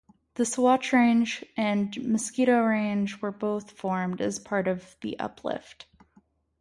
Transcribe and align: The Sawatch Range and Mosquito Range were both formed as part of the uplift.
The 0.33 0.45
Sawatch 0.45 0.93
Range 0.93 1.45
and 1.55 1.95
Mosquito 2.03 2.59
Range 2.63 3.21
were 3.21 3.29
both 3.31 3.69
formed 3.69 4.19
as 4.19 4.39
part 4.39 4.67
of 4.67 4.95
the 5.01 5.19
uplift. 5.19 5.85